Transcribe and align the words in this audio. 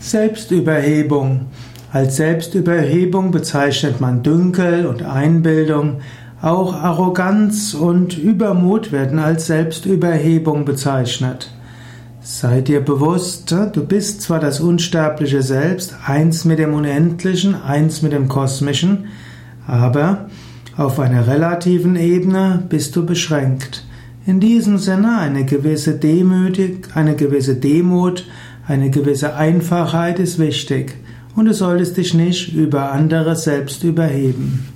Selbstüberhebung. 0.00 1.42
Als 1.92 2.16
Selbstüberhebung 2.16 3.30
bezeichnet 3.32 4.00
man 4.00 4.22
Dünkel 4.22 4.86
und 4.86 5.02
Einbildung. 5.02 5.98
Auch 6.40 6.72
Arroganz 6.72 7.74
und 7.74 8.16
Übermut 8.16 8.92
werden 8.92 9.18
als 9.18 9.46
Selbstüberhebung 9.46 10.64
bezeichnet. 10.64 11.52
Sei 12.22 12.62
dir 12.62 12.80
bewusst, 12.80 13.52
du 13.52 13.84
bist 13.84 14.22
zwar 14.22 14.40
das 14.40 14.60
unsterbliche 14.60 15.42
Selbst, 15.42 15.94
eins 16.06 16.46
mit 16.46 16.58
dem 16.58 16.72
Unendlichen, 16.72 17.54
eins 17.54 18.00
mit 18.00 18.12
dem 18.12 18.28
Kosmischen, 18.28 19.08
aber 19.66 20.30
auf 20.78 20.98
einer 20.98 21.26
relativen 21.26 21.96
Ebene 21.96 22.62
bist 22.70 22.96
du 22.96 23.04
beschränkt. 23.04 23.84
In 24.26 24.40
diesem 24.40 24.78
Sinne 24.78 25.18
eine 25.18 25.44
gewisse 25.44 25.94
Demütig, 25.94 26.88
eine 26.94 27.16
gewisse 27.16 27.56
Demut, 27.56 28.24
eine 28.70 28.90
gewisse 28.90 29.34
Einfachheit 29.34 30.20
ist 30.20 30.38
wichtig 30.38 30.94
und 31.34 31.46
du 31.46 31.52
solltest 31.52 31.96
dich 31.96 32.14
nicht 32.14 32.54
über 32.54 32.92
andere 32.92 33.34
selbst 33.34 33.82
überheben. 33.82 34.68